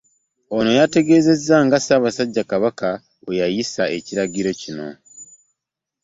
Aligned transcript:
Ono 0.55 0.71
ategeezezza 0.85 1.55
nga 1.65 1.77
Ssaabasajja 1.79 2.43
Kabaka 2.51 2.89
bwe 3.23 3.35
yayisa 3.41 3.83
ekiragiro 3.97 4.51
kino 4.61 4.87